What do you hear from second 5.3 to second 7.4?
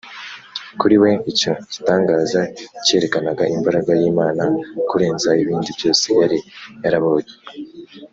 ibindi byose yari yarabonye